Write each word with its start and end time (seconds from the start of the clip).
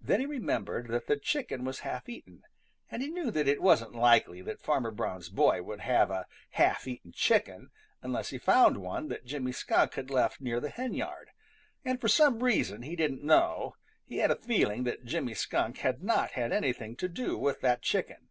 Then 0.00 0.18
he 0.18 0.26
remembered 0.26 0.88
that 0.88 1.06
the 1.06 1.16
chicken 1.16 1.64
was 1.64 1.78
half 1.86 2.08
eaten, 2.08 2.42
and 2.90 3.02
he 3.02 3.08
knew 3.08 3.30
that 3.30 3.46
it 3.46 3.62
wasn't 3.62 3.94
likely 3.94 4.42
that 4.42 4.60
Farmer 4.60 4.90
Brown's 4.90 5.28
boy 5.28 5.62
would 5.62 5.78
have 5.82 6.10
a 6.10 6.26
half 6.54 6.88
eaten 6.88 7.12
chicken 7.12 7.70
unless 8.02 8.30
he 8.30 8.36
had 8.38 8.42
found 8.42 8.78
one 8.78 9.06
that 9.10 9.24
Jimmy 9.24 9.52
Skunk 9.52 9.94
had 9.94 10.10
left 10.10 10.40
near 10.40 10.58
the 10.58 10.70
hen 10.70 10.92
yard, 10.94 11.30
and 11.84 12.00
for 12.00 12.08
some 12.08 12.42
reason 12.42 12.82
he 12.82 12.96
didn't 12.96 13.22
know, 13.22 13.76
he 14.04 14.16
had 14.16 14.32
a 14.32 14.34
feeling 14.34 14.82
that 14.82 15.04
Jimmy 15.04 15.34
Skunk 15.34 15.78
had 15.78 16.02
not 16.02 16.32
had 16.32 16.50
anything 16.52 16.96
to 16.96 17.06
do 17.08 17.38
with 17.38 17.60
that 17.60 17.80
chicken. 17.80 18.28